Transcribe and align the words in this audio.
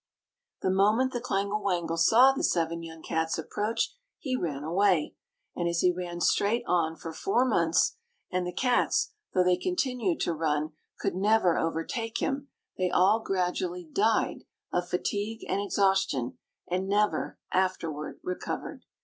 The 0.63 0.71
moment 0.71 1.13
the 1.13 1.21
clangle 1.21 1.61
wangle 1.61 1.95
saw 1.95 2.31
the 2.31 2.43
seven 2.43 2.81
young 2.81 3.03
cats 3.03 3.37
approach, 3.37 3.93
he 4.17 4.35
ran 4.35 4.63
away; 4.63 5.13
and 5.55 5.69
as 5.69 5.81
he 5.81 5.91
ran 5.95 6.21
straight 6.21 6.63
on 6.67 6.95
for 6.95 7.13
four 7.13 7.45
months, 7.47 7.97
and 8.31 8.43
the 8.43 8.51
cats, 8.51 9.11
though 9.35 9.43
they 9.43 9.57
continued 9.57 10.19
to 10.21 10.33
run, 10.33 10.71
could 10.99 11.13
never 11.13 11.55
overtake 11.55 12.17
him, 12.17 12.47
they 12.79 12.89
all 12.89 13.19
gradually 13.19 13.83
died 13.93 14.45
of 14.73 14.89
fatigue 14.89 15.45
and 15.47 15.61
exhaustion, 15.61 16.39
and 16.67 16.87
never 16.89 17.37
afterward 17.51 18.19
recovered. 18.23 18.83